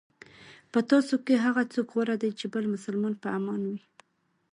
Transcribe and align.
په 0.71 0.79
تاسو 0.91 1.15
کې 1.25 1.43
هغه 1.45 1.63
څوک 1.73 1.87
غوره 1.93 2.15
دی 2.21 2.31
چې 2.39 2.45
بل 2.53 2.63
مسلمان 2.75 3.13
په 3.23 3.27
امان 3.37 3.61
وي. 3.69 3.81